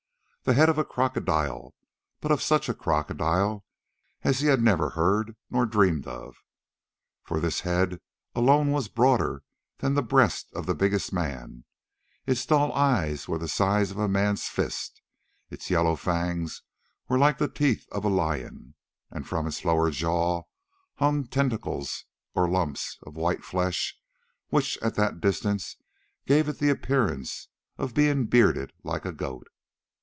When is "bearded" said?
28.25-28.73